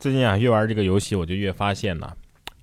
[0.00, 2.08] 最近啊，越玩这个游戏，我就越发现呢，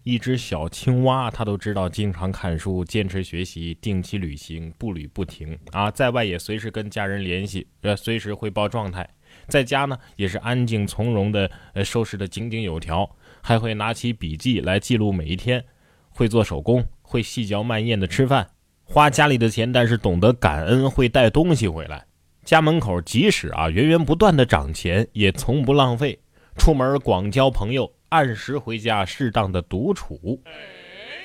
[0.04, 9.06] 一只小青蛙它都知道经常看书、坚持学习、定期旅行、步履不停啊，在外也随时跟家人联系，呃，随时汇报状态。
[9.50, 13.10] 在家呢，也是安静从容的，呃，收拾的井井有条，
[13.42, 15.62] 还会拿起笔记来记录每一天，
[16.08, 18.48] 会做手工，会细嚼慢咽的吃饭，
[18.86, 22.06] 花家里的钱，但是懂得感恩，会带东西回来。
[22.46, 26.18] 家门口即使啊源源不断的涨钱，也从不浪费。
[26.58, 30.42] 出门广交朋友，按时回家，适当的独处。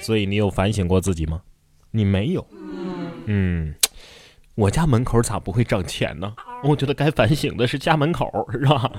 [0.01, 1.41] 所以你有反省过自己吗？
[1.91, 2.47] 你没有。
[3.27, 3.75] 嗯，
[4.55, 6.34] 我家门口咋不会涨钱呢？
[6.62, 8.91] 我觉得该反省的是家门口，是吧？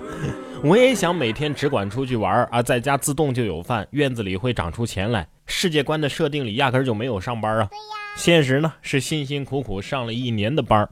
[0.63, 5.27] 我也想每天只管出去玩啊，在家自动就有饭，院子里会长出钱来。
[5.45, 7.69] 世界观的设定里压根就没有上班啊。
[8.15, 10.87] 现实呢是辛辛苦苦上了一年的班。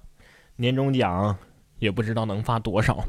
[0.56, 1.38] 年终奖
[1.80, 3.06] 也不知道能发多少。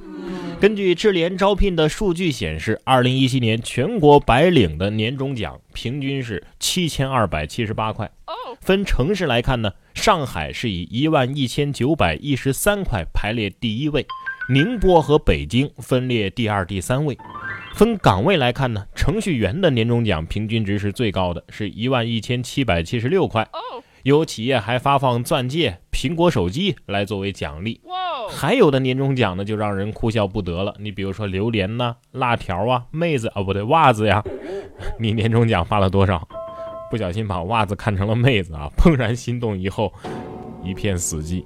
[0.61, 8.11] 根据智联招聘的数据显示，二零一七年全国白领的年终奖平均是七千二百七十八块。
[8.61, 14.07] 分城市来看呢，上海是以一万一千九百一十三块排列第一位，
[14.51, 17.17] 宁波和北京分列第二、第三位。
[17.73, 23.49] 分岗位来看呢，程序员的年终奖平均值是最高的，是一万一千七百七十六块。
[24.03, 27.81] 有企业还发放钻戒、苹果手机来作为奖励，
[28.31, 30.75] 还有的年终奖呢，就让人哭笑不得了。
[30.79, 34.23] 你比如说榴莲呐、辣条啊、妹子啊，不对，袜子呀。
[34.99, 36.27] 你年终奖发了多少？
[36.91, 38.69] 不小心把袜子看成了妹子啊！
[38.77, 39.93] 怦然心动以后，
[40.65, 41.45] 一片死寂。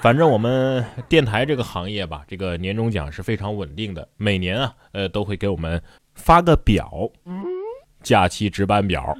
[0.00, 5.80] 反正我们电台这个行业吧，这个年终奖是非常稳定的，每年啊，呃，都会给我们
[6.14, 6.90] 发个表，
[8.02, 9.16] 假期值班表。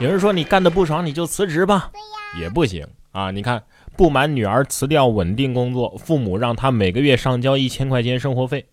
[0.00, 1.92] 有人说你干的不爽你就辞职吧，
[2.40, 3.30] 也不行啊！
[3.30, 3.62] 你看，
[3.98, 8.64] 不满女儿辞掉稳定工作，父母让她每个月上交一千块钱生活费。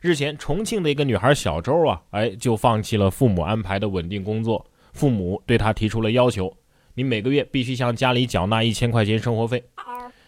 [0.00, 6.56] 日前，重庆的一个女孩小周啊，哎，就放弃了父母安排的稳定工作，父母对她提出了要求：
[6.94, 9.64] 你每个月必须向家里缴纳一千块钱生活费。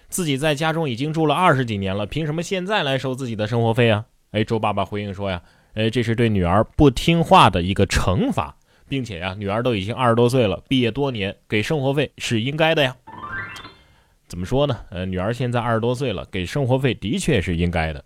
[0.08, 4.06] 自己在家中已经住了二十几年了，凭什么现在来收自己的生活费啊？
[4.32, 5.40] 哎，周爸爸回应说呀，
[5.74, 8.56] 哎，这是对女儿不听话的一个惩罚。
[8.92, 12.94] 并且呀，女儿都已经二十多岁了，毕业多年，给生活费是应该的呀。
[14.28, 14.76] 怎么说呢？
[14.90, 18.04] 呃，女儿现在二十多岁了，给生活费的确是应该的。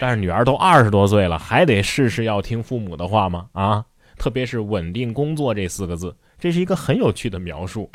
[0.00, 3.48] 但是女儿都二十多岁了，还得事事要听父母的话吗？
[3.52, 3.84] 啊，
[4.16, 7.90] 特别是稳定工作这四个字，这是一个很有趣的描述。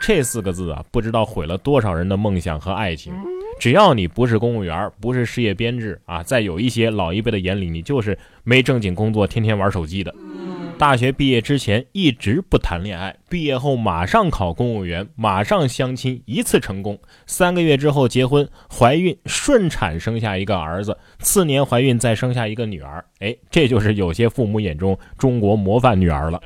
[0.00, 3.12] 这四个字啊，不知道毁了多少人的梦想和爱情。
[3.58, 10.14] 只要你不是公务员，不是事业编制啊，在有一些老一辈的眼里，你就是没正经工作，天天玩手机的。
[10.76, 16.98] 大学毕业之前一直不谈恋爱，毕业后马上考公务员，马上相亲，一次成功。
[17.26, 23.04] 三个月之后结婚，怀孕，顺产生下一个儿子，次年怀孕再生下一个女儿。
[23.20, 26.40] 哎，这就是有些父母眼中中国模范女儿了。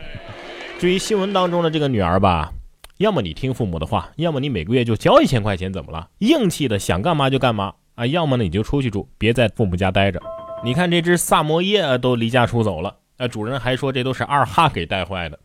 [0.78, 2.53] 至于新闻当中的这个女儿吧，
[2.99, 6.06] 要么你听父母的话，要么你每个月就交一千块钱，怎么了？
[6.19, 8.06] 硬气的想干嘛就干嘛啊？
[8.06, 10.21] 要么呢你就出去住，别在父母家待着。
[10.62, 12.95] 你看这只萨摩耶都离家出走了。
[13.18, 15.38] 那主人还说这都是二哈给带坏的。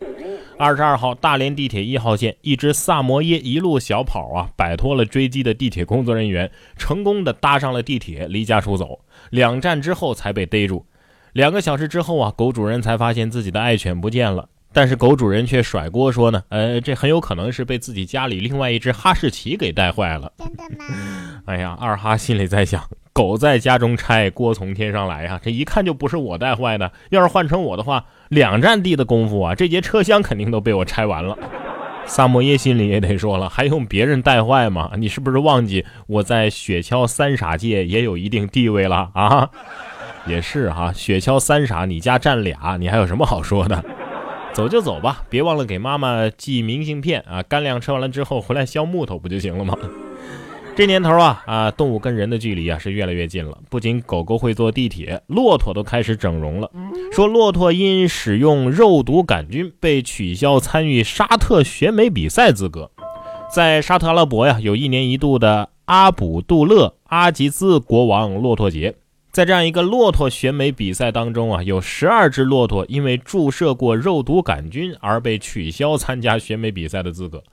[0.58, 9.00] 二十二号，大连地铁一号线，一只萨摩耶一路小跑啊，摆脱了追击的地铁工作人员，成功的搭上了地铁，离家出走。
[9.32, 10.86] 两站之后才被逮住。
[11.34, 14.50] 两个小时之后啊，狗主人才发现自己的爱犬不见了。
[14.74, 20.32] 但是狗主人却甩锅说呢，呃，这很有可能是被自己家里另外一只哈士奇给带坏了。
[20.38, 21.42] 真的吗？
[21.46, 22.84] 哎呀，二哈心里在想。
[23.14, 25.40] 狗在家中拆，锅从天上来呀！
[25.44, 26.92] 这一看就不是我带坏的。
[27.12, 31.38] 要是换成我的话，两站地的功夫啊，这节车厢肯定都被我拆完了。
[32.08, 34.94] 萨摩耶心里也得说了，还用别人带坏吗？
[34.98, 39.48] 你是不是忘记我在雪橇三傻界也有一定地位了啊？
[40.26, 43.84] 也是哈，雪橇三傻，你家占俩，你还有什么好说的？
[44.54, 47.42] 走就走吧，别忘了给妈妈寄明信片啊！
[47.42, 49.76] 干粮吃完了之后回来削木头不就行了吗？
[50.78, 53.58] 这年头啊啊，动物跟人的距离啊是越来越近了。
[53.70, 56.70] 不仅狗狗会坐地铁，骆驼都开始整容了。
[57.12, 62.92] 说骆驼因使用肉毒杆菌被取消参与沙特选美比赛资格。
[63.52, 68.96] 在沙特阿拉伯呀，有一年一度的阿卜杜勒阿吉兹国王骆驼节。
[69.34, 77.44] 在这样一个骆驼选美比赛当中啊，有十二只骆驼因为注射过肉毒杆菌而被取消参加选美比赛的资格。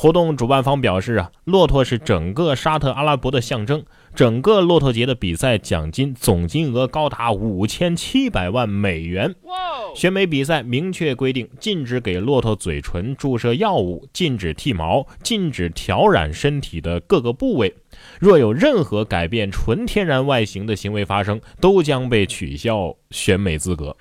[0.00, 3.84] 活动主办方表示啊，骆驼是整个沙特阿拉伯的象征。
[4.14, 9.34] 整个骆驼节的比赛奖金总金额高达五千七百万美元。
[9.96, 17.74] 选美比赛明确规定，禁止给骆驼嘴唇注射药物，禁止剃毛，禁止挑染身体的各个部位。
[18.20, 23.96] 若有任何改变纯天然外形的行为发生，都将被取消选美资格。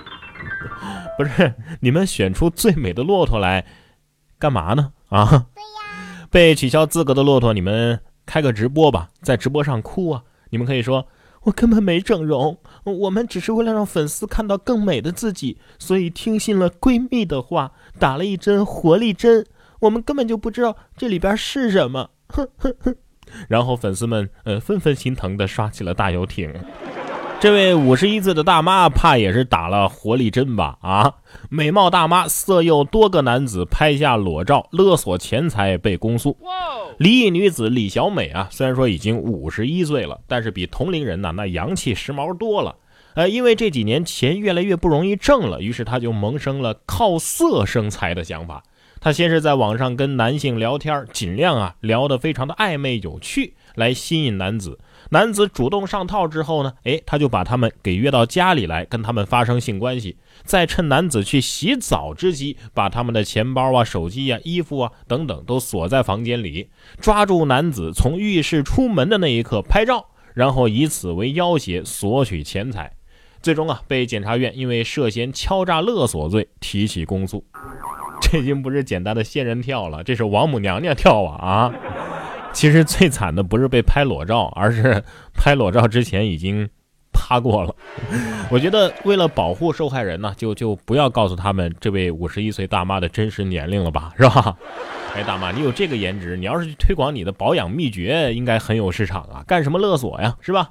[1.18, 3.66] 不是你们选出最美的骆驼来
[4.38, 4.92] 干嘛呢？
[5.10, 5.48] 啊？
[5.56, 5.87] 对呀，
[6.38, 8.00] 被取消资格的骆驼，你们。
[8.28, 10.22] 开个直播吧，在直播上哭啊！
[10.52, 11.08] 你们可以说，
[11.42, 19.44] 我根本没整容，我们只是为了让粉丝看到更美的自己，所以听信了闺蜜的话，打了一针活力针。
[19.80, 22.96] 我们根本就不知道这里边是什么，哼哼哼！
[23.50, 26.54] 然后粉丝们呃纷纷心疼的刷起了大游艇。
[27.40, 30.76] 这位五十一岁的大妈，怕也是打了活力针吧？
[30.82, 31.14] 啊，
[31.52, 36.36] 美貌大妈色诱多个男子拍下裸照勒索钱财被公诉。
[36.98, 42.76] 离异女子李小美啊，虽然说已经五十一岁了，但是比同龄人呢那洋气时髦多了。
[43.14, 48.64] 呃，因为这几年钱越来越不容易挣了，于是她就萌生了靠色生财的想法。
[49.00, 54.80] 她先是在网上跟男性聊天，尽量啊聊得非常的暧昧有趣，来吸引男子。
[55.10, 66.70] 男子主动上套之后呢，哎，他就把他们给约到家里来，跟他们发生性关系，再趁男子去洗澡之机，把他们的钱包啊、手机啊、衣服啊等等都锁在房间里，
[67.00, 72.94] 抓住男子从浴室出门的那一刻拍照，然后以此为要挟索取钱财，
[73.42, 77.46] 最终啊被检察院因为涉嫌敲诈勒索罪提起公诉。
[78.20, 81.74] 这已经不是简单的仙人跳了，这是王母娘娘跳啊啊！
[82.54, 85.04] 其实最惨的不是被拍裸照，而是
[85.34, 86.68] 拍裸照之前已经
[87.14, 87.76] 趴过了。
[88.50, 94.58] 我觉得为了保护受害人呢，就就不要告诉他们这位五十一岁大妈的真实年龄了吧， 是吧？
[95.16, 99.44] 哎，大妈，你有这个颜值，你要是去推广你的保养秘诀，应该很有市场啊！
[99.48, 100.70] 干什么勒索呀，是吧？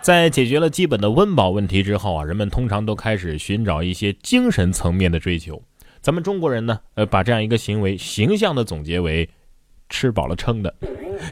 [0.00, 5.62] 在解决了基本的温饱问题之后啊，人们通常都开始寻找一些精神层面的追求。
[6.00, 9.28] 咱们中国人呢，呃，把这样一个行为形象的总结为。
[9.90, 10.72] 吃饱了撑的，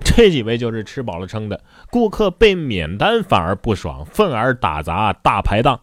[0.05, 1.59] 这几位就是吃饱了撑的。
[1.91, 5.81] 顾客被免单反而不爽，愤而打砸大排档。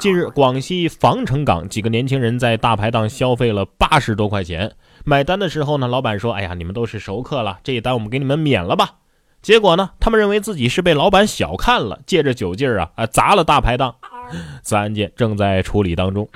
[0.00, 4.72] 近日，广西防城港几个年轻人在大排档消费了八十多块钱，
[5.04, 8.90] 买单的时候呢，老板说：“哎呀，你们都是熟客了，这一单我们给你们免了吧。”
[9.40, 13.94] 结果呢，他们认为自己是被老板小看了，借着酒劲儿啊啊砸了大排档。
[14.62, 16.28] 此案件正在处理当中。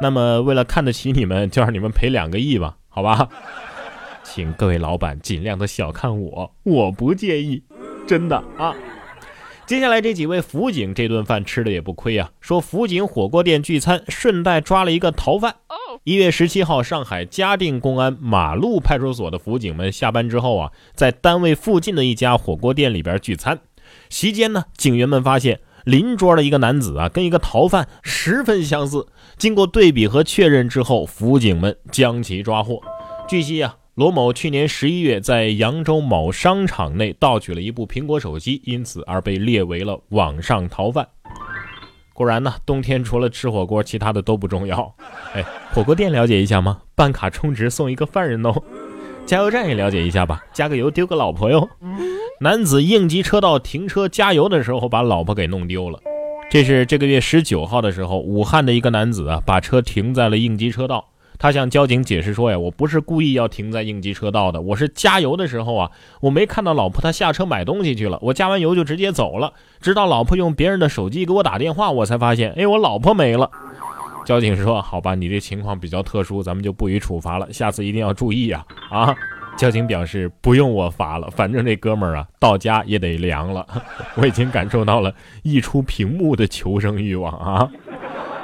[0.00, 3.28] 那么，为了看得起你们，就让你们赔两个亿吧，好吧？
[4.24, 7.62] 请各位老板尽量的小看我，我不介意，
[8.06, 8.74] 真的啊。
[9.64, 12.30] 接下来这几位辅警这顿饭吃的也不亏啊。
[12.40, 15.56] 说辅警火锅店聚餐，顺带抓了一个逃犯。
[16.04, 23.60] 一月十七号，上海嘉定公安马路派出所的辅警们下班之后啊，在单位附近的一家火锅店里边聚餐。
[24.08, 29.06] 席间呢，警员们发现邻桌的一个男子啊，跟一个逃犯十分相似。
[29.38, 32.80] 经过对比和确认之后，辅警们将其抓获。
[33.28, 33.76] 据悉啊。
[33.94, 41.06] 罗某去年十一月在扬州某商场内盗取了一部苹果手机，因此而被列为了网上逃犯。
[42.14, 44.94] 果然呢，冬天除了吃火锅，其他的都不重要。
[45.34, 45.44] 哎，
[45.74, 46.80] 火锅店了解一下吗？
[46.94, 48.54] 办卡充值送一个犯人哦。
[49.26, 51.68] 加油站也了解一下吧，加个油丢个老婆哟。
[52.40, 56.00] 男子应急车道停车加油的时候把老婆给弄丢了。
[56.50, 61.10] 这是这个月十九号的时候，武汉的一个男子啊，把车停在了应急车道。
[61.42, 65.90] 他向交警解释说：“呀，我不是故意要停在应急车道的，我是加油的时候啊，
[66.20, 73.50] 我没看到老婆，她下车买东西去了，我加完油就直接走了，直到老婆用别人的手机给我打电话，我才发现，哎，我老婆没了。”
[74.24, 79.12] 交警说：“好吧，你这情况比较特殊，咱们就不予处罚了，下次一定要注意呀。”啊，
[79.56, 83.66] 交警表示不用我罚了，反正这哥们儿啊，到家也得凉了。
[84.14, 87.68] 我已经感受到了溢出屏幕的求生欲望啊。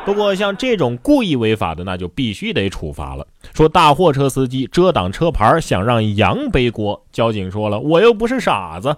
[0.05, 3.26] 不过像这种故意违法的，那就必须得处罚了。
[3.55, 7.05] 说大货车司机遮挡车牌，想让羊背锅。
[7.12, 8.97] 交警说了，我又不是傻子。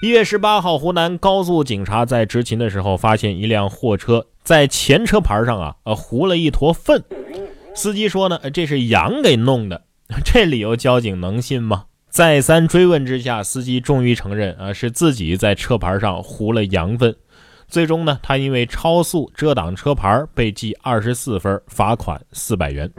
[0.00, 7.02] 一月十八号，湖南高速警察在执勤的时候，发现一辆货车在前车牌上啊，呃，糊了一坨粪。
[7.74, 9.82] 司机说呢，这是羊给弄的。
[10.24, 11.86] 这理由交警能信吗？
[12.08, 17.16] 再三追问之下，司机终于承认啊，是自己在车牌上糊了羊粪。
[17.68, 22.90] 最终呢，他因为超速遮挡车牌被记二十四分，罚款四百元。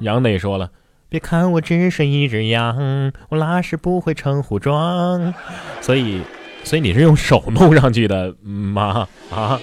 [0.00, 0.68] 杨磊说了
[1.08, 5.32] ：“别看我只是一只羊，我拉屎不会成糊状。
[5.80, 6.20] ”所以，
[6.64, 9.06] 所以你是用手弄上去的吗？
[9.30, 9.60] 啊？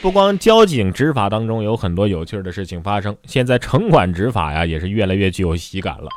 [0.00, 6.08] 不光交警执法当中有很多有趣的事情发生，现在城管执法呀也是越来越具有喜感了。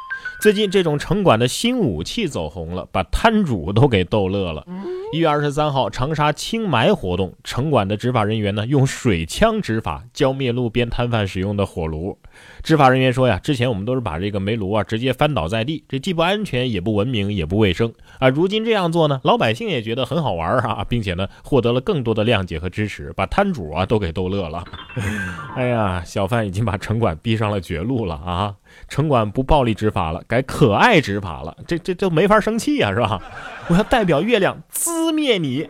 [0.42, 4.66] 最近这种城管的新武器走红了，把摊主都给逗乐了。
[5.14, 12.18] 一月二十三号，长沙清霾活动，城管的执法人员呢用水枪执法，浇灭路边摊贩使用的火炉。
[12.64, 18.28] 执法人员说呀，之前我们都是把这个煤炉啊直接翻倒在地，这既不安全，也不文明，也不卫生啊。
[18.28, 24.64] 如今这样做呢，老百姓也觉得很好玩啊，并且呢获得了更多的谅解和支持，把摊主啊都给逗乐了。
[25.56, 28.56] 哎呀，小贩已经把城管逼上了绝路了啊！
[28.90, 33.22] 城管不暴力执法了，改可爱执法了，这这就没法生气呀，是吧？
[33.70, 35.68] 我要代表月亮滋灭你！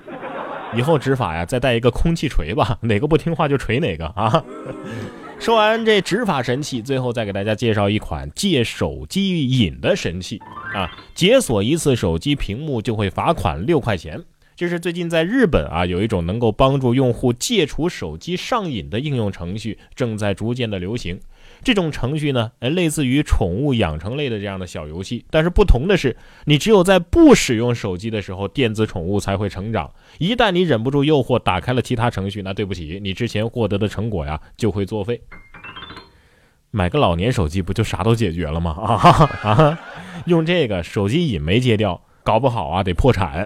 [0.75, 4.43] 以后执法呀，再带一个空气锤吧， 哪个不听话就锤哪个啊！
[5.39, 10.39] 说完这执法神器，最后再给大家介绍一款借手机瘾的神器
[10.73, 10.89] 啊！
[11.13, 14.23] 解锁一次手机屏幕就会罚款六块钱。
[14.63, 21.19] 这是最近在日本啊，有一种能够帮助用户戒除手机上瘾的应用程序，正在逐渐的流行。
[21.61, 26.15] 这种程序呢，类似于宠物养成类的这样的小游戏，但是不同的是，
[26.45, 29.91] 你只有在不使用手机的时候，电子宠物才会成长。
[30.17, 35.19] 一旦你忍不住诱惑，打开了其他程序，那对不起，你之前获得的成果呀就会作废。
[36.71, 38.71] 买个老年手机不就啥都解决了吗？
[38.79, 39.79] 啊哈 啊！
[40.25, 43.45] 用这个手机瘾没戒掉，搞不好啊得破产。